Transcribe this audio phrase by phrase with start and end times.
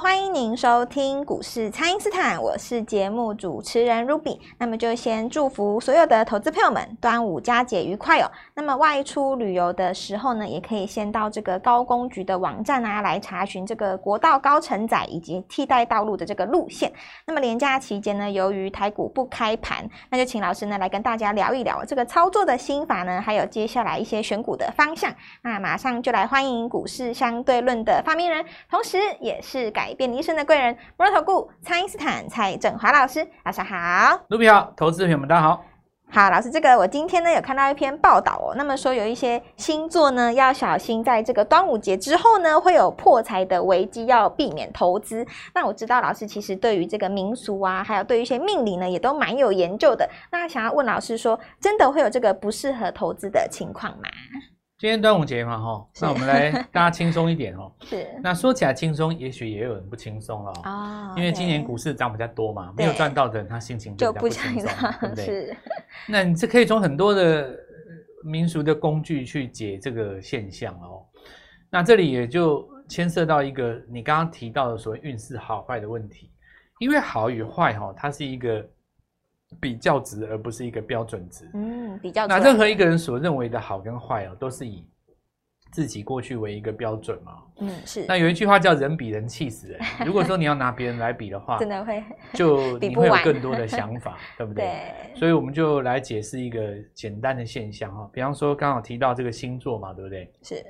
[0.00, 4.40] 欢迎您收听股市蔡因斯坦，我是节目主持人 Ruby。
[4.58, 8.28] 那么就先祝福所有的投资朋友们端午佳节愉快哦。
[8.54, 16.92] 那么外出旅游的时候呢，也可以先到这个高工局的网站啊，来查询这个国道高承载以及替代道路的这个路线。
[17.24, 25.14] 那么连假期间呢，由于台股不开盘，那就请老师呢来跟大家聊一聊这个操作的心法呢，还有接下来一些选股的方向。
[25.42, 35.64] 那马上就来欢迎股市相对论的发明人，同时也是改变你一生的贵人，摩尔投顾蔡因斯坦蔡振华老师，早上好，卢比好，投资朋友们大家好，
[36.10, 45.26] 好老师，这个我今天呢有看到一篇报道哦，那么说有一些星座呢要小心，在这个端午节之后呢会有破财的危机，要避免投资。
[45.54, 50.08] 那我知道老师其实对于这个民俗啊，还有对于一些命理呢，也都蛮有研究的。
[50.30, 54.08] 那想要问老师说，真的会有这个不适合投资的情况吗？
[54.76, 57.72] 今天端午节嘛，哈，那我们来大家轻松一点哦。
[57.86, 58.08] 是。
[58.20, 61.14] 那说起来轻松，也许也有人不轻松了哦。
[61.16, 64.68] 因为今年股市涨比较多嘛，没有赚到的人他心情就不轻松，
[65.00, 65.24] 对不对？
[65.24, 65.56] 是。
[66.08, 67.56] 那你这可以从很多的
[68.24, 71.06] 民俗的工具去解这个现象哦。
[71.70, 76.32] 那这里也就牵涉到一个你刚刚提到的所谓运势好坏的问题，
[76.80, 78.68] 因为好与坏哈，它是一个。
[79.60, 81.48] 比较值，而不是一个标准值。
[81.54, 82.26] 嗯，比较。
[82.26, 84.86] 那任何一个人所认为的好跟坏哦，都是以
[85.72, 87.42] 自己过去为一个标准嘛。
[87.58, 88.04] 嗯，是。
[88.06, 89.80] 那有一句话叫“人比人气死人”。
[90.06, 92.02] 如果说你要拿别人来比的话，真的会
[92.34, 94.64] 就 你会有更多的想法，对不对？
[94.64, 95.18] 对。
[95.18, 100.32] 所以我们就来解释一个简单的现象哈，比方说刚好提到这个星座嘛，对不对？
[100.42, 100.64] 是。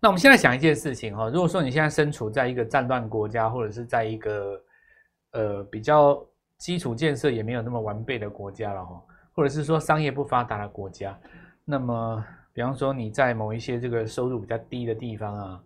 [0.00, 4.60] 那我们现在想一件事情哈，如果说你现在身处在一个战乱国家，或者是在一个
[5.32, 6.22] 呃比较。
[6.58, 9.02] 基础建设也没有那么完备的国家了哈，
[9.34, 11.18] 或者是说商业不发达的国家，
[11.64, 15.62] 那么比方说你在某一些这个收入比较低的地方啊，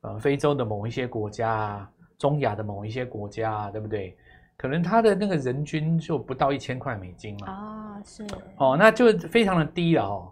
[0.00, 4.16] 呃，非洲的某一些国家啊，中亚的某一些国家啊，对不对？
[4.56, 7.46] 可能他的那个人均就不到一千块美金嘛。
[7.50, 8.26] 啊，是。
[8.56, 10.30] 哦，那就非常的低了哦。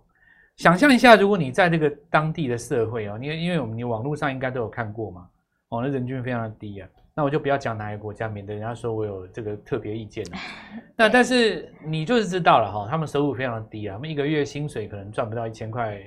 [0.57, 5.29] 想象一下，如果你在这个当地的社会哦，因为因为我们你网络上应该都有看过嘛，
[5.69, 6.89] 哦，那人均非常的低啊。
[7.19, 10.39] 那我就不要讲哪个国家，免得人家说我有这个特别意见了。
[10.95, 16.01] 那但是你就是知道了哈，他们收入非常的低啊，他们一个月薪水可能赚不到一千块，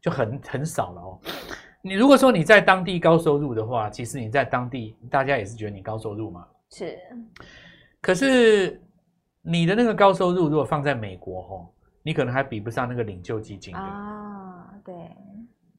[0.00, 1.18] 就很很少了哦。
[1.82, 6.46] 你如果说你在当地高收入的话，其实你在当地大家也是觉得你高收入嘛。
[6.70, 6.96] 是。
[8.00, 8.80] 可是
[9.42, 11.68] 你的那个高收入如果放在美国哈，
[12.04, 14.70] 你可能还比不上那个领救基金啊。
[14.84, 14.94] 对。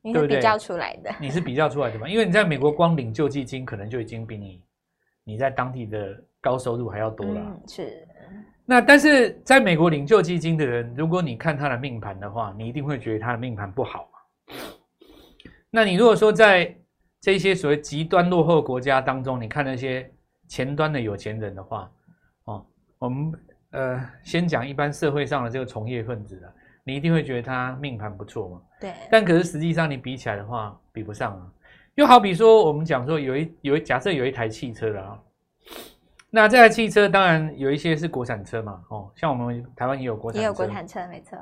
[0.06, 2.08] 你是比较出来的，你是比较出来的嘛？
[2.08, 4.62] 因为你在美国光领救济金可能就已经比你
[5.24, 7.42] 你在当地的高收入还要多了。
[7.44, 8.08] 嗯，是。
[8.66, 14.56] 那但是在美国领救济金的人，如果你看他的命盘的话，你一定会觉得他的命盘不好嘛。
[15.72, 16.76] 那你如果说在
[17.20, 20.08] 这些所谓极端落后国家当中，你看那些
[20.48, 21.92] 前端的有钱人的话，
[22.44, 22.66] 哦，
[23.00, 23.34] 我们
[23.72, 26.54] 呃先讲一般社会上的这个从业分子的。
[26.88, 28.62] 你一定会觉得它命盘不错嘛？
[28.80, 28.94] 对。
[29.12, 31.52] 但可是实际上你比起来的话，比不上啊。
[31.96, 35.20] 又好比说，我们讲说有一有一假设有一台汽车了啊，
[36.30, 41.38] 那这台汽车当然有一些是国产车嘛，哦，像我们台湾也有国产车，也有国产车，没错。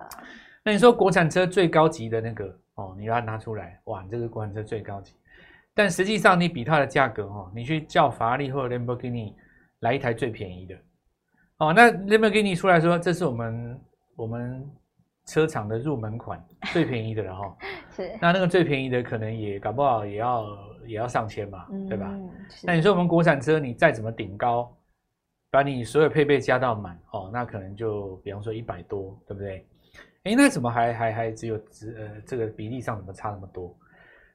[0.63, 5.13] 那你说国产车最高级的那个哦，你把它拿出来，哇，这是国产车最高级。
[5.73, 9.35] 但实际上你比它的价格哦，你去叫法拉利或者兰博基尼
[9.79, 10.75] 来一台最便宜的
[11.57, 13.81] 哦，那 Lamborghini 出来说，这是我们
[14.15, 14.71] 我们。
[15.25, 17.57] 车厂的入门款 最便宜的了哈，
[17.95, 20.45] 是那那个最便宜的可能也搞不好也要
[20.85, 22.13] 也要上千嘛，嗯、对吧？
[22.63, 24.75] 那你说我们国产车，你再怎么顶高，
[25.49, 29.65] 把你所有配备加到满哦，那可能就比方说一百多，对不对？
[30.23, 33.73] 诶，那怎么还还还只有只呃这个比例上怎么差那么多？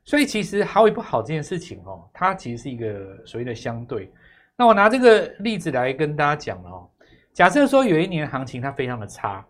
[0.04, 4.10] 所以其实好与不好这件事情哦，它其实是一个所谓的相对。
[4.56, 6.88] 那我拿这个例子来跟大家讲了哦，
[7.32, 9.46] 假设说有一年行情它非常的差。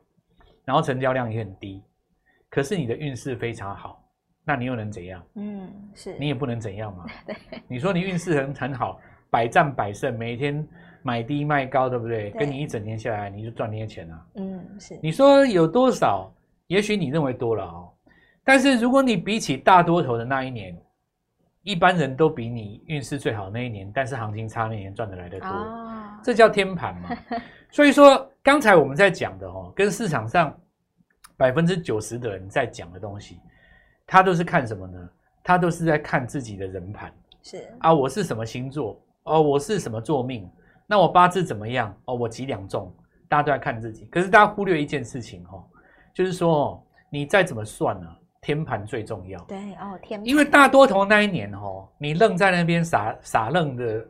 [0.69, 1.83] 然后成交量也很低，
[2.51, 4.05] 可是你的运势非常好，
[4.45, 5.25] 那你又能怎样？
[5.37, 7.07] 嗯，是你也不能怎样嘛。
[7.25, 7.35] 对，
[7.67, 9.01] 你说你运势很很好，
[9.31, 10.63] 百战百胜，每天
[11.03, 12.29] 买低卖高，对不对？
[12.33, 14.27] 对跟你一整天下来，你就赚那些钱啊。
[14.35, 15.01] 嗯，是。
[15.03, 16.31] 你说有多少？
[16.67, 17.91] 也许你认为多了哦，
[18.45, 20.79] 但是如果你比起大多头的那一年，
[21.63, 27.09] 一般人都比你运势最好的那一年，但是行情差那年赚得来得多，哦，这叫天盘嘛。
[27.73, 30.59] 所以说，刚才我们在讲的哦，跟市场上
[31.37, 33.39] 百分之九十的人在讲的东西，
[34.07, 35.07] 他都是看什么呢？
[35.45, 37.13] 他都是在看自己的人盘。
[37.43, 38.99] 是啊，我是什么星座？
[39.25, 40.51] 哦，我是什么座命？
[40.87, 41.95] 那我八字怎么样？
[42.07, 42.91] 哦，我几两重？
[43.29, 44.07] 大家都在看自己。
[44.07, 45.63] 可是大家忽略一件事情哦，
[46.15, 48.09] 就是说哦，你再怎么算呢，
[48.41, 49.39] 天盘最重要。
[49.45, 54.03] 对哦，天盘，因为大多头那一年哦，你愣在那边傻傻愣的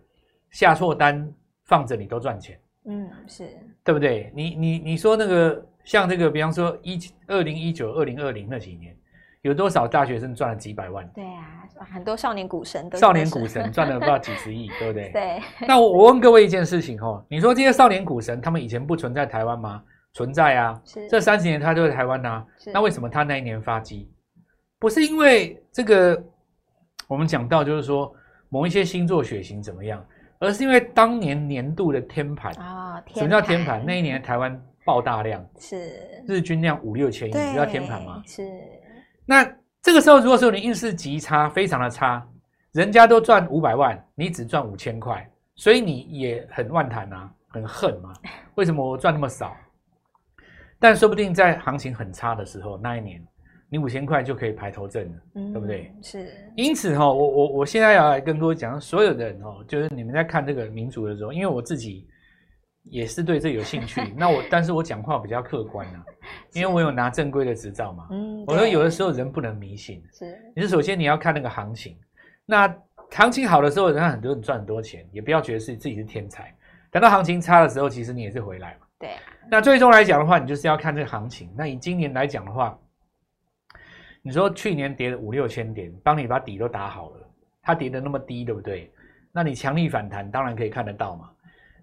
[0.51, 1.29] 下错单
[1.65, 2.57] 放着，你都赚钱。
[2.89, 3.49] 嗯，是
[3.85, 4.33] 对不对？
[4.35, 8.97] 你你你说那个像这个，比方说一二零一九、二零二零那几年，
[9.43, 11.07] 有多少大学生赚了几百万？
[11.15, 15.11] 对啊，很多少年股神都少年股神赚了不知道几十亿，对不对？
[15.13, 15.41] 对。
[15.67, 19.83] 那我我问各位一件事情哦，你说这些少年股神，他们以前不存在台湾吗？
[20.15, 22.47] 存在啊，是这三十年他都在台湾呐、啊。
[22.73, 24.11] 那为什么他那一年发迹？
[24.79, 26.21] 不是因为这个，
[27.07, 28.13] 我们讲到就是说
[28.49, 30.05] 某一些星座血型怎么样，
[30.39, 33.03] 而是因为当年年度的天盘啊。
[33.15, 33.85] 什么叫天盘？
[33.85, 35.91] 那一年台湾爆大量，是
[36.27, 38.23] 日均量五六千亿，你知道天盘吗？
[38.27, 38.43] 是。
[39.25, 39.45] 那
[39.83, 42.27] 这个时候，如果说你运势极差，非常的差，
[42.73, 48.13] 人家都赚五百万，你只赚五千块，所以你也很万谈啊，很恨嘛。
[48.57, 49.57] 为什么我赚那么少？
[50.79, 53.25] 但说不定在行情很差的时候，那一年
[53.71, 55.93] 你五千块就可以排头阵了，嗯、对不对？
[56.03, 56.33] 是。
[56.57, 62.07] 因此哈，我我我现在要来跟各位讲，所有的人哈，就是你们在看这个民族的时候，因为我自己
[62.85, 64.01] 也是对这有兴趣。
[64.17, 66.05] 那我，但是我讲话比较客观啊，
[66.55, 68.09] 因为我有拿正规的执照嘛。
[68.11, 68.43] 嗯。
[68.47, 70.03] 我说有的时候人不能迷信。
[70.13, 70.39] 是。
[70.57, 71.97] 你是首先你要看那个行情，
[72.47, 72.75] 那
[73.11, 76.55] 行情好的时候，人家很多人赚很多钱，也不要觉得是自己是天才。
[76.91, 78.87] 等到行情差的时候，其实你也是回来嘛。
[78.99, 79.11] 对。
[79.51, 81.51] 那最终来讲的话，你就是要看这个行情。
[81.55, 82.79] 那以今年来讲的话，
[84.23, 87.17] 你说去年跌了五六千点，帮你把底都打好了，
[87.63, 88.91] 它跌得那么低，对不对？
[89.33, 91.31] 那你强力反弹，当然可以看得到嘛。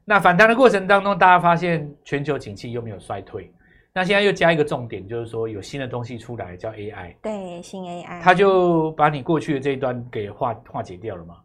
[0.03, 3.51] 那反弹的过程当中，大家发现全球景气又没有衰退，
[3.93, 7.15] 那现在又加一个重点，就是说有新的东西出来，叫 AI。
[7.21, 11.37] 对，新 AI，它就把你过去的这一端给化化解掉了嘛。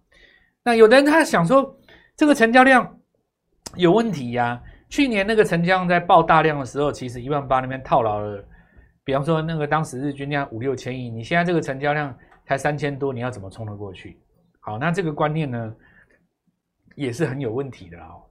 [0.63, 1.75] 那有的人他想说，
[2.17, 2.99] 这个成交量
[3.77, 4.63] 有问题呀、啊。
[4.89, 8.45] 去年那个成交量在爆大量的时候，其实一万八那边套牢了。
[9.05, 12.17] 比方说那个当时日均量五六千亿，你现在这个成交量
[12.47, 14.21] 才三千多，你要怎么冲得过去？
[14.61, 15.75] 好，那这个观念呢，
[16.95, 18.23] 也是很有问题的哦。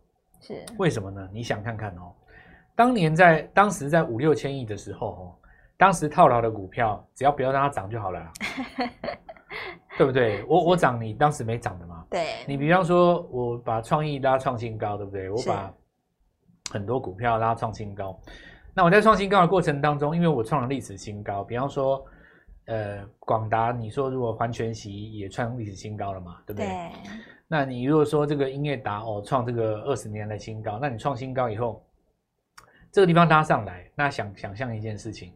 [0.41, 1.27] 是为什么呢？
[1.33, 2.13] 你想看看哦，
[2.75, 5.35] 当年在当时在五六千亿的时候哦，
[5.75, 8.31] 当时套牢的股票，只要不要让它涨就好了，
[9.97, 10.45] 对不对？
[10.45, 12.05] 我我涨，你当时没涨的嘛？
[12.09, 12.37] 对。
[12.47, 15.29] 你比方说，我把创意拉创新高，对不对？
[15.29, 15.73] 我把
[16.71, 18.17] 很多股票拉创新高，
[18.73, 22.03] 那我在创新高的过程当中，因为我创了历史新高，比方说，
[22.65, 26.67] 呃，广达，你说如果环全息也创历史新高了嘛，对不对？
[26.67, 26.91] 对。
[27.47, 31.83] 那你如果说这个英业达哦创这个二十年的新高，那你创新高以后，
[32.91, 35.33] 这个地方拉上来，那想想象一件事情，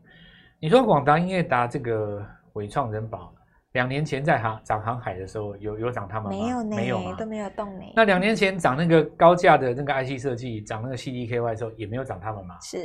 [0.60, 3.34] 你说广达、英业达这个伟创、人保。
[3.74, 6.38] 两年前在航涨航海的时候，有有涨他们吗？
[6.38, 7.16] 没有呢，没有？
[7.16, 7.86] 都没有动呢。
[7.96, 12.56] 那两年前涨那个高价的那个 IC 设计，涨那个 CDKY 的时候，也没有涨他们吗？
[12.62, 12.78] 是。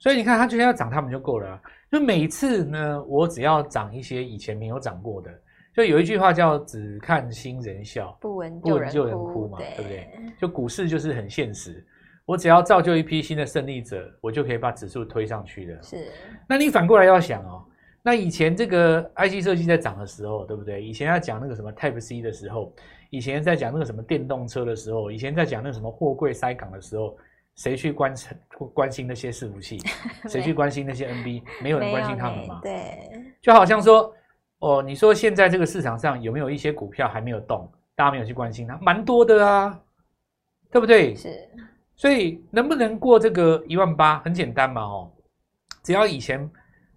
[0.00, 1.60] 所以你看，他就要涨他们就够了。
[1.92, 5.30] 就每次呢，我只要涨一些以前没有涨过的，
[5.74, 10.08] 就有一句话叫“只看新人笑，不闻不闻旧人哭”嘛，对不对？
[10.40, 11.86] 就股市就是很现实，
[12.24, 15.82] 我只要造就一批新的胜利者，我就可以把指数推上去的。
[15.82, 16.08] 是。
[16.48, 17.62] 那你反过来要想哦。
[18.02, 20.82] 那以前这个 IC 设计在涨的时候，对不对？
[20.82, 22.72] 以前要讲那个什么 Type C 的时候，
[23.10, 27.14] 以前在讲那个什么电动车的时候，以前在讲那个什么货柜塞港的时候，
[27.56, 28.14] 谁去关
[28.74, 29.78] 关心那些伺服器？
[30.28, 31.42] 谁去关心那些 NB？
[31.62, 32.60] 没有人关心他们嘛？
[32.62, 34.14] 对，就好像说，
[34.58, 38.78] 哦，你说现在这个市场上有没有一些股票还没有动，大家没有去关心它？
[38.80, 39.80] 蛮多的啊，
[40.70, 41.14] 对不对？
[41.14, 41.48] 是，
[41.96, 44.18] 所以能不能过这个一万八？
[44.20, 45.12] 很简单嘛，哦，
[45.82, 46.50] 只要以前。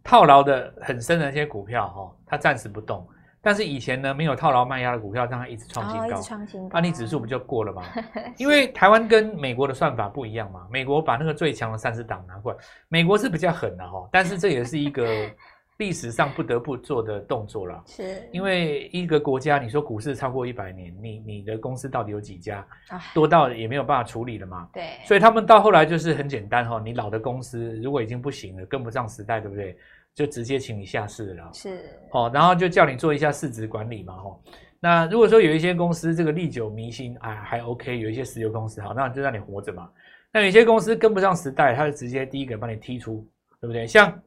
[0.06, 3.08] 套牢的很深的那些股票，哦，它暂时不动。
[3.44, 7.84] 但是以前呢，没有套牢卖压的股票，让它一直创新高，创新高，安利指数不就过了吗？
[8.40, 12.58] 因为台湾跟美国的算法不一样嘛，美国把那个最强的三十档拿过来，
[12.88, 15.06] 美国是比较狠的哈，但是这也是一个。
[15.78, 22.66] 历史上不得不做的动作了，是因为一个国家，你说股市超过一百年，你你的公司到底有几家？
[23.12, 24.70] 多到也没有办法处理了嘛。
[24.72, 29.76] 对，所以他们到后来就是很简单哈，你老的公司如果已经不行了，跟不上时代，对不对？
[30.16, 31.50] 就直接请你下市了。
[31.54, 34.44] 是，哦，然后就叫你做一下市值管理嘛，吼。
[34.80, 39.90] 那如果说有一些公司这个历久弥新，哎，还 OK，有一些石油公司好，那就让你活着嘛。
[40.32, 43.28] 那有些公司跟不上时代，他就直接第一个把你踢出，
[43.62, 43.88] 对不对？
[43.88, 44.22] 像。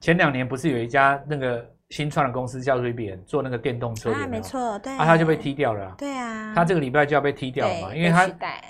[0.00, 4.26] 前两年不是有一家那个新创的公司叫瑞比安做那个电动车有没有？
[4.26, 5.94] 啊，没错，对，啊，他就被踢掉了。
[5.98, 8.26] 对啊，他这个礼拜就要被踢掉了嘛，因为他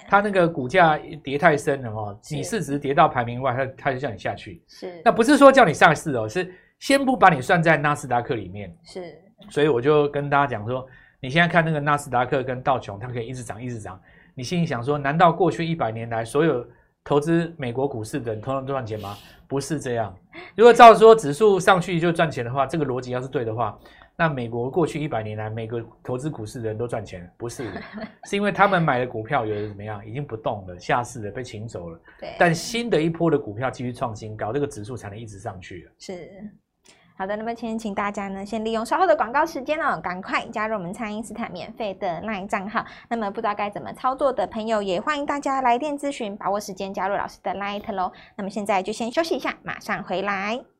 [0.09, 4.61] 他那个股价跌太深了哦，你市值跌到排名外，他他就叫你下去。
[4.67, 8.77] 是，那不是说叫你上市哦，是先不把你算在纳斯达克里面。
[8.83, 9.17] 是，
[9.49, 10.85] 所以我就跟大家讲说，
[11.21, 14.01] 你现在看那个纳斯达克跟道琼，它可以一直涨一直涨，
[14.35, 16.67] 你心里想说，难道过去一百年来所有
[17.05, 19.17] 投资美国股市的人通常都赚钱吗？
[19.49, 20.15] 不是这样。
[20.55, 23.79] 如果照说指数上去就赚钱的话，这个逻辑要是对的话，
[24.17, 27.71] 那美国过去一百年来每个投资股市的人都赚钱，不是？
[28.29, 32.01] 是因为他们买的股票有的怎么样，已经不动了，下市了，被请走了。
[32.21, 32.35] 对。
[32.39, 35.89] 但新的一波的股票继续创新高，这个指数才能一直上去。
[35.99, 36.31] 是。
[37.23, 42.85] 好的，那么先请大家呢，先利用稍后的广告时间哦，赶快加入我们蔡因斯坦免费的 LINE 账号。
[43.09, 48.11] 那么不知道该怎么操作的朋友，也欢迎大家来电咨询，把握时间加入老师的 LINE 喽。
[48.35, 50.72] 那么现在就先休息一下，马上回来。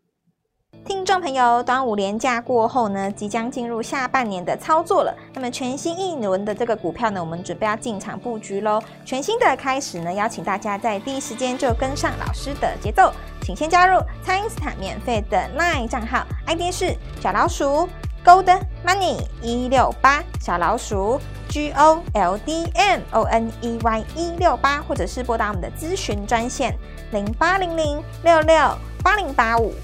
[0.87, 5.15] 听众朋友，端午连假过后呢，即将进入下半年的操作了。
[5.35, 8.81] 那么全新一轮的这个股票呢，我们准备要进场布局喽。
[9.05, 13.13] 全新的开始呢，邀请大家在第一时间就跟上老师的节奏。
[13.43, 17.89] 请先加入蔡因斯坦免费的 LINE 账号，ID 是小老鼠
[18.25, 26.75] Gold Money 一六八，小老鼠 G O L D M O N E Y 一六八，或者是拨打我们的咨询专线
[27.11, 28.57] 零八零零六六
[29.03, 29.75] 八零八五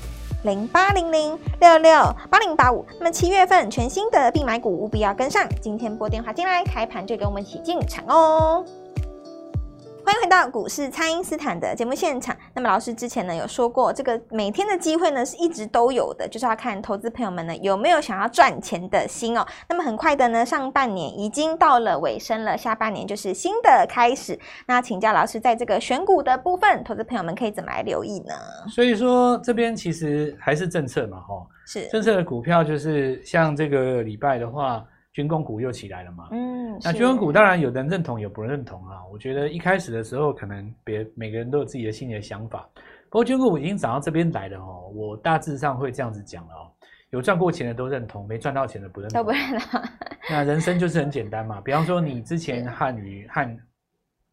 [0.45, 2.85] 零八零零六六八零八五。
[2.99, 8.65] 那么七月份全新的必买股务必要跟上，今天拨电话进来，开盘就跟我们一起进场哦。
[10.09, 12.35] 欢迎回到股市，蔡因斯坦的节目现场。
[12.55, 19.47] 那么老师之前呢有说过，这个每天的机会呢是一直都有的，就是要看投资朋友们呢有没有想要赚钱的心哦。
[19.69, 24.41] 那么很快的呢，上半年已经到了尾声了，下半年就是新的开始。
[24.67, 28.35] 那请教老师，在这个选股的部分，投资朋友们可以怎么来留意呢？
[28.71, 34.83] 所以说这边其实还是政策嘛，哈，是政策的股票，就是像这个礼拜的话。
[35.11, 36.29] 军工股又起来了嘛？
[36.31, 39.05] 嗯，那军工股当然有人认同，有不认同啊。
[39.13, 42.69] 我觉得一开始的时候，可能别每个人都有自己的心里的想法。
[43.11, 46.71] 不过军工股已经涨到这边来了哦，我大致上会这样子讲了哦。
[47.11, 49.19] 有赚过钱的都认同，没赚到钱的不认同。
[49.19, 49.81] 都不认同。
[50.29, 51.61] 那人生就是很简单嘛。
[51.65, 53.59] 比方说，你之前汉语汉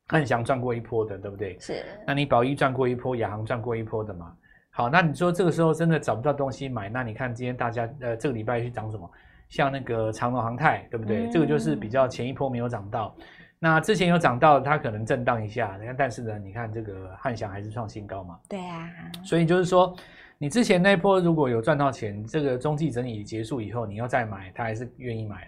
[0.08, 1.58] 汉翔赚过一波的，对不对？
[1.58, 1.86] 是。
[2.06, 4.34] 那你宝一赚过一波，亚航赚过一波的嘛？
[4.72, 9.10] 好，那你说这个时候真的找不到东西买，那你看今天大家呃这个礼拜去涨什么？
[9.50, 11.28] 像那个长隆航太，对不对？
[11.28, 13.16] 嗯、这个就是比较前一波没有涨到，
[13.60, 15.78] 那之前有涨到，它可能震荡一下。
[15.80, 18.40] 你看，但是呢，你看这个汉翔还是创新高嘛？
[18.50, 18.90] 对啊。
[19.24, 19.96] 所以就是说，
[20.38, 25.48] 你之前那一波如果有赚到钱，这个中继整理结束以后，你要再买，他还是愿意买的。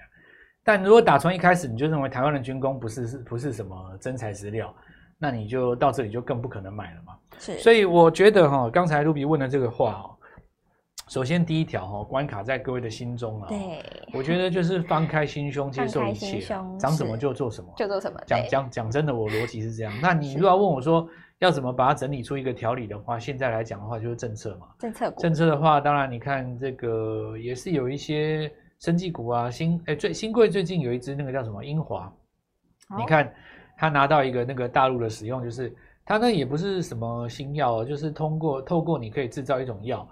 [0.64, 4.74] 但如果打从一开始你就认为台湾的军工不是是不是什么真材实料，
[5.18, 7.18] 那你就到这里就更不可能买了嘛。
[7.40, 7.58] 是。
[7.60, 10.17] 所以我觉得哈，刚才 Ruby 问的这个话哦。
[11.08, 13.48] 首先，第一条哈关卡在各位的心中啊。
[13.48, 13.82] 对，
[14.14, 16.40] 我觉得就是放开心胸，接受一切，
[16.78, 18.20] 长什么就做什么，就做什么。
[18.26, 19.94] 讲讲讲真的，我逻辑是这样。
[20.04, 21.08] 那你如果要问我说
[21.40, 24.68] 要怎么把它整理出一个条理的话，现在来讲的话就是政策嘛。
[24.80, 25.22] 政策股。
[25.22, 32.12] 政策的话，当然你看这个也是有一些生技股啊，新哎最新贵最近有一只那个叫什么英华，
[32.98, 33.34] 你看
[33.78, 35.74] 他拿到一个那个大陆的使用，就是
[36.06, 40.06] 他那也不是什么新药，就是通过透过你可以制造一种药。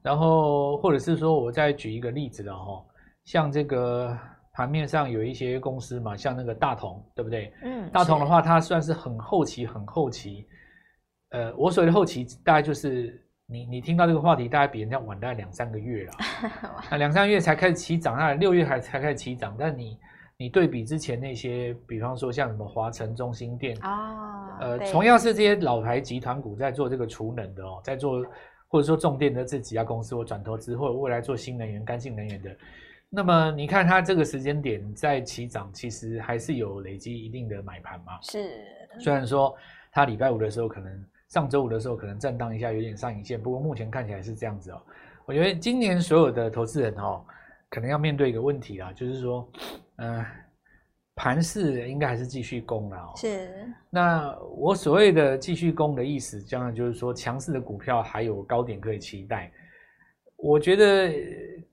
[0.00, 2.84] 然后，或者是说，我再举一个例子了哈，
[3.24, 4.16] 像这个
[4.52, 7.52] 盘面上有一些公司嘛，像那个大同，对不对？
[7.62, 10.46] 嗯，大同的话，它算是很后期，很后期。
[11.30, 16.12] 呃，我所谓的后期，大概就是你你听到这个话题，大概比人家晚大概两三个月了。
[16.90, 19.56] 那两三个月才开始起涨，那六月还才开始起涨。
[19.58, 19.98] 但你
[20.38, 28.24] 你对比之前那些，比方说像什么华晨、中心店啊，呃，同样是这些老牌集团股在做这个储能的哦，在做。
[28.68, 32.56] 或者说重电的这几家公司，我转投资，或者未来做新能源、干净能源的，
[33.08, 38.20] 那么你看它这个时间点在起涨，其实还是有累积一定的买盘嘛。
[38.22, 38.50] 是，
[39.00, 39.56] 虽然说
[39.90, 44.80] 它礼拜五的时候可能，上周五的时候可能震荡一下，有点上影线，不过目前看起来是这样子哦。
[45.24, 47.24] 我觉得今年所有的投资人哦，
[47.70, 49.48] 可能要面对一个问题啊，就是说，
[49.96, 50.26] 嗯、呃。
[51.18, 53.12] 盘势应该还是继续攻了哦。
[53.16, 53.50] 是。
[53.90, 59.50] 那我所谓的继续攻的意思，当然就是说强势的股票还有高点可以期待。
[60.36, 61.12] 我觉得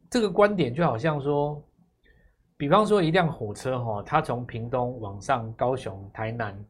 [0.10, 1.64] 这个观点就好像说，
[2.58, 6.66] 比方说一辆火车哈，它从屏东往上，高雄、台南，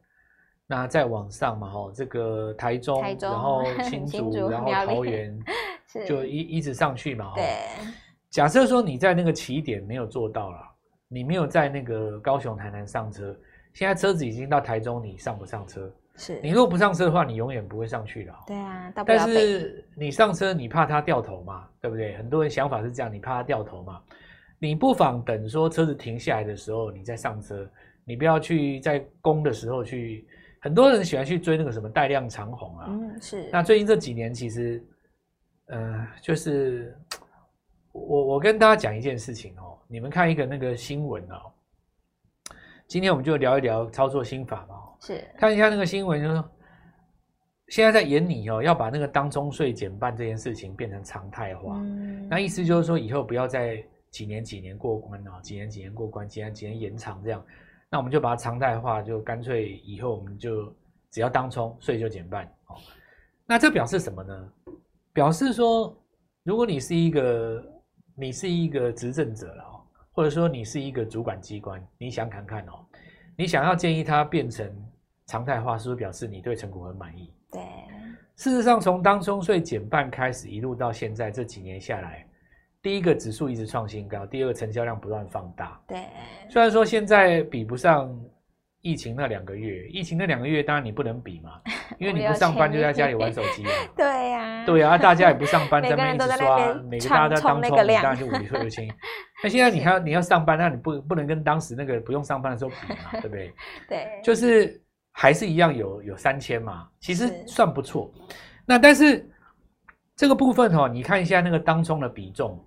[0.68, 5.40] 那再往上嘛哈，这个台中，台中然后 新竹，竹然后桃园，
[6.06, 7.32] 就一一直上去嘛。
[7.36, 7.46] 对。
[8.30, 10.75] 假设说你在那个起点没有做到了。
[11.16, 13.34] 你没有在那个高雄、台南上车，
[13.74, 15.90] 现在车子已经到台中，你上不上车？
[16.18, 18.34] 是你如果不上车的话，你永远不会上去的。
[18.46, 22.18] 对啊，但是你上车，你怕它掉头嘛，对不对？
[22.18, 24.02] 很多人想法是这样，你怕它掉头嘛，
[24.60, 27.66] 你不妨等说车子停下来的时候，你再上车，
[28.04, 30.28] 你不要去在攻的时候去。
[30.60, 33.50] 很多人喜欢去追那个什么带量长虹啊，嗯，是。
[33.54, 34.84] 那最近这几年其实，
[35.68, 36.94] 呃，就是
[37.96, 39.80] 我我跟大家讲一件事情哦。
[39.88, 41.52] 你们看一个那个新闻哦，
[42.88, 44.76] 今天我们就聊一聊操作心法嘛。
[45.00, 46.50] 是，看一下那个新闻，就是说
[47.68, 51.76] 现在在演你哦，要把那个当冲税减半这件事情变成常态化。
[51.78, 57.44] 嗯、那意思就是说，以后不要再几年几年过关啊，几年几年过关，几年几年延长这样。
[57.90, 60.74] 那我们就把它常态化，就干脆以后我们就
[61.12, 62.44] 只要当冲税就减半。
[62.68, 62.76] 哦，
[63.46, 64.52] 那这表示什么呢？
[65.14, 65.96] 表示说，
[66.44, 67.64] 如果你是一个
[68.18, 69.82] 你是一个执政者了哦，
[70.14, 72.86] 或者说你是一个主管机关，你想看看哦，
[73.36, 74.74] 你想要建议它变成
[75.26, 77.34] 常态化，是不是表示你对成果很满意？
[77.52, 77.62] 对，
[78.38, 82.26] 事实上，从当中税减半开始，一路到现在这几年下来，
[82.82, 85.78] 第一个指数一直创新高，第二个成交量不断放大。
[85.86, 86.06] 对，
[86.50, 88.18] 虽然说现在比不上
[88.86, 91.60] 疫情那两个月，疫情那两个月当然你不能比嘛，
[91.98, 93.72] 因为你不上班就在家里玩手机啊。
[93.98, 98.66] 对呀，对啊，大家也不上班，在那边一直刷，每个大家在当冲，当然就无利可图。
[99.44, 103.54] 那现在你还要你要上班，那你不不能跟当时那个不用上班的时候比嘛，对不对？
[103.90, 104.80] 对，就是。
[105.18, 108.12] 还是一样有有三千嘛，其实算不错。
[108.66, 109.26] 那但是
[110.14, 112.62] 这个部分哈、哦，你看一下那个当冲的比重，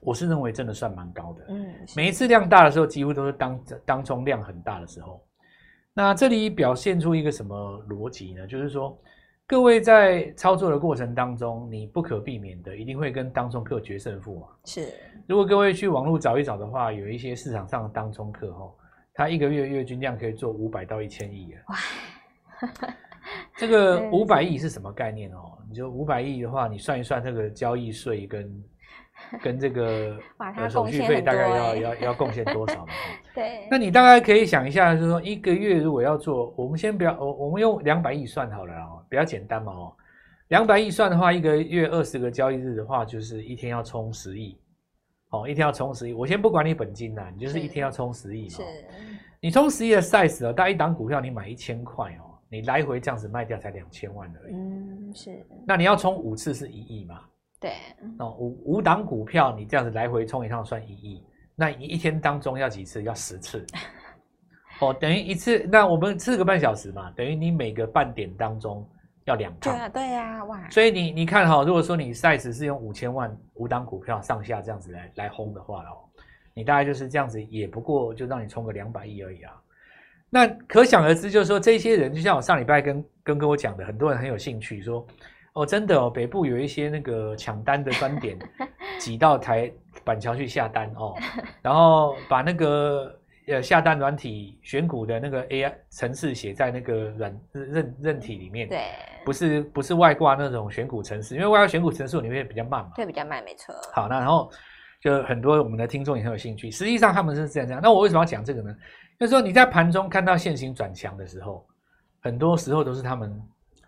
[0.00, 1.44] 我是认为真的算蛮高的。
[1.48, 5.24] 嗯，每一次量大的时候，几乎都是当当冲量很大的时候。
[5.92, 8.46] 那这里表现出一个什么逻辑呢？
[8.46, 8.96] 就是说，
[9.46, 14.46] 各位在操作的过程当中，你不可避免的一定会跟当中客决胜负嘛。
[14.64, 14.88] 是，
[15.26, 18.72] 如果各位去网络找一找的话，有一些市场上的当中客哈。
[19.12, 21.60] 他一个月月均量可以做五百到一千亿啊！
[21.68, 21.76] 哇，
[23.58, 25.58] 这个 五百亿是什么概念哦？
[25.68, 28.50] 你就五百亿的话，你算一算这个交易税跟
[29.42, 30.18] 跟这个
[30.68, 32.92] 手续费大概要要要贡献多少嘛？
[33.34, 39.92] 对，那你大概可以想一下，就是说一个月如果要做，我们先不要，我我们用两百亿算好了哦，比较简单嘛哦。
[40.48, 44.58] 两百亿算的话，一个月二十个交易日的话，就是一天要充十亿。
[45.30, 48.56] 哦，一天要充十亿，我先不管你本金啦，你就是一天要充十亿嘛。
[48.56, 48.62] 是，
[49.40, 54.54] 你充十亿的 size 哦，大概一档股票你买一千块哦，你来回这样子卖掉才两千万而已。
[54.54, 55.46] 嗯，是。
[55.64, 57.20] 那你要充五次是一亿嘛？
[57.60, 57.72] 对。
[58.18, 61.22] 哦，五五档股票你这样子来回冲一趟算一亿，
[61.54, 63.02] 那你一天当中要几次？
[63.02, 63.64] 要十次。
[64.80, 68.84] 哦，等于一次，那我们四个半小时嘛，等于你每个半点当中。
[69.26, 70.70] 要两趟，对啊，对啊，哇！
[70.70, 76.08] 所以你你看哈，如果说你 size 是用五千万五档股票上下这样子来来轰的话哦，
[76.54, 79.52] 你大概就是这样子，也不过就让你冲个两百亿而已啊。
[80.30, 85.06] 那可想而知，就是说这些人，就像我上礼拜跟跟跟我讲的，很多人很有兴趣说，
[85.54, 88.38] 哦，真的哦，北部有一些那个抢单的专点，
[88.98, 89.72] 挤到台
[90.04, 91.14] 板桥去下单哦，
[91.62, 93.16] 然后把那个。
[93.46, 98.84] 呃，下单软体选股的那个 AI 程式写在那个软韧韧体里面，对，
[99.24, 103.74] 不是不是外挂那种选股程式，因为外挂选股程式里面比较慢嘛，对，比较慢，没错。
[103.92, 104.48] 好，那然后
[105.00, 107.82] 就很多我们的听众也很有兴趣，实际上他们是这样这样。
[107.82, 108.72] 那我为什么要讲这个呢？
[109.18, 111.66] 就是说你在盘中看到线型转强的时候，
[112.20, 113.36] 很多时候都是他们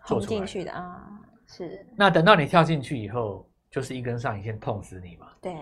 [0.03, 1.07] 做出进去的啊，
[1.55, 1.85] 是。
[1.95, 5.53] 那等到你跳进去以后，就是一根上影线痛死你嘛，对。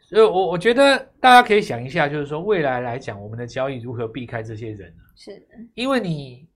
[0.00, 5.02] 所以，我我觉得大家可以想一下，就是说未来来讲，我们的交易如何避开这些人呢？
[5.14, 6.48] 是，因为你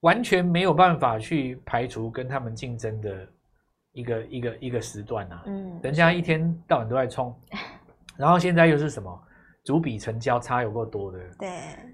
[0.00, 3.28] 完全没有办法去排除跟他们竞争的
[3.92, 5.42] 一个一个一个时段啊。
[5.46, 7.34] 嗯，人家一天到晚都在冲，
[8.18, 9.22] 然后现在又是什么？
[9.64, 11.18] 逐笔成交差有够多的。
[11.38, 11.48] 对，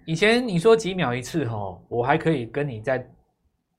[0.07, 3.09] 以前你说几秒一次哈，我还可以跟你在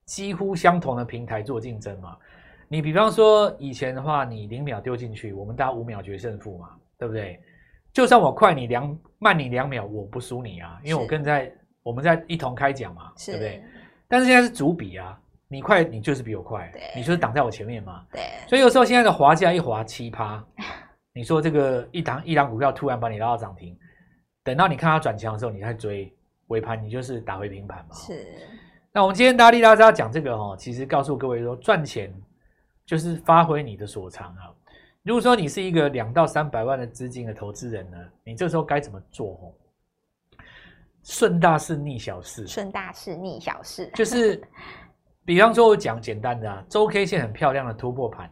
[0.05, 2.15] 几乎相同的平台做竞争嘛。
[2.67, 6.69] 你比方说以前的话，你零秒丢进去，我们大家五秒决胜负嘛。
[6.99, 7.39] 对不对？
[7.93, 11.53] 就算我快你两慢你两秒，我不输你啊，因为我跟在
[11.83, 13.63] 我们在一同开讲嘛，对不对？
[14.07, 15.15] 但是现在是主笔啊，
[15.47, 18.03] 你快你就是比我快，你就是挡在我前面嘛。
[18.11, 20.43] 对，所以有时候现在的滑价一滑七趴，
[21.13, 23.77] 你说这个一档一档股票突然把你拉到涨停，
[24.43, 26.11] 等到你看它转强的时候，你再追
[26.47, 27.93] 尾盘，你就是打回平盘嘛。
[27.93, 28.25] 是。
[28.91, 32.11] 那我们今天大力大家讲这个哦，其实告诉各位说，赚钱
[32.87, 34.49] 就是发挥你的所长啊。
[35.03, 39.33] 如果说你是一个两到三百万的资金的投资人呢，你这时候该怎么做？
[39.33, 39.53] 哦，
[41.03, 44.41] 顺大势逆小势，顺大势逆小势，就是
[45.23, 48.29] 比方说我讲简单的啊，周 K 线很漂亮的突破盘，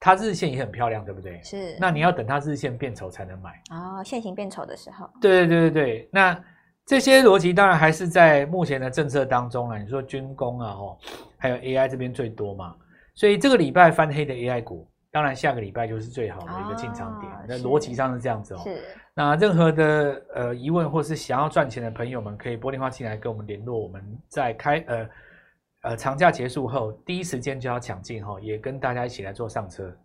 [0.00, 1.42] 它日线也很漂亮，对不对？
[1.42, 1.76] 是。
[1.78, 5.08] 那你要等它日线变丑才能买哦，线型变丑的时候。
[5.20, 6.44] 对对对对对，那
[6.84, 9.78] 这些逻辑当然还是在目前的政策当中了。
[9.78, 10.98] 你说军工啊，哦，
[11.38, 12.76] 还有 AI 这边最多嘛，
[13.14, 14.88] 所以这个礼拜翻黑的 AI 股。
[15.10, 17.32] 当然，下个礼拜就是最好的一个进场点。
[17.46, 18.60] 那逻辑上是这样子哦。
[18.64, 18.82] 是。
[19.14, 23.78] 那任何的呃疑问或是想要赚钱的朋友们，可以拨电话进来跟我们联络。
[23.78, 25.08] 我们在开呃
[25.82, 29.96] 呃长假结束后，第一时间就要抢进哈，也跟大家一起来做上车。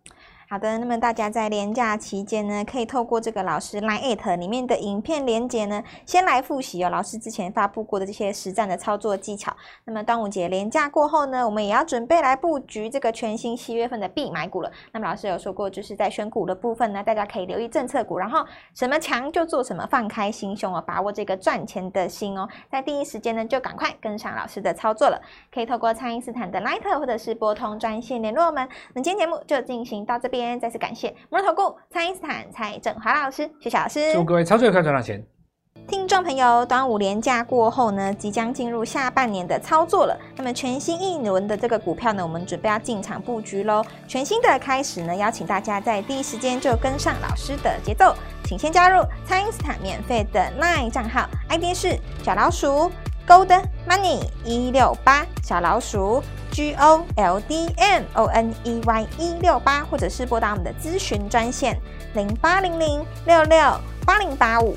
[0.51, 9.55] 好的，那么大家在连假期间呢，可以透过这个老师 LINE@ 里面的影片连结呢，先来复习哦，老师之前发布过的这些实战的操作技巧。
[9.85, 14.71] 那么端午节连假过后呢，我们也要准备来布局这个全新七月份的必买股了。
[14.91, 25.21] 那么老师有说过，就是在选股的部分呢，大家可以留意政策股，然后什么强就做什么，放开心胸哦，把握这个赚钱的心哦，在第一时间呢就赶快跟上老师的操作了。
[25.53, 28.67] 可以透过蔡因斯坦的 LINE 或者是拨通专线联络我们。
[28.95, 34.13] 那今天节目就进行到这边，再次感谢摩尔投顾蔡因斯坦蔡振华老师，谢谢老师。
[34.13, 35.23] 祝各位操作愉快，赚到钱。
[35.87, 40.17] 听众朋友，端午连假过后呢，即将进入下半年的操作了。
[40.35, 43.83] 那么全新一轮的这个股票呢，我们准备要进场布局喽。
[44.07, 52.91] 全新的开始呢，邀请大家在第一时间就跟上老师的节奏，请先加入蔡因斯坦免费的 LINE 账号，ID 是小老鼠
[53.27, 61.77] Gold Money 一六八，小老鼠 G O L D M O N E Y 一六八，或者是拨打我们的咨询专线
[62.13, 63.59] 零八零零六六
[64.05, 64.75] 八零八五。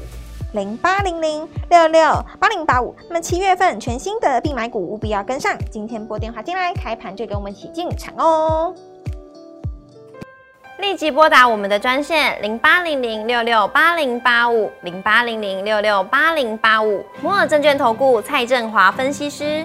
[0.55, 2.03] 零八零零六六
[2.39, 5.57] 八零八五，那么七月份全新的必买股务必要跟上。
[5.71, 8.75] 今天拨电话进来，开盘就跟我们一起进场哦。
[10.77, 19.65] 立即拨打我们的专线零八零零六六八零八五零八零零六六八零八五，摩尔证券投顾蔡振华分析师。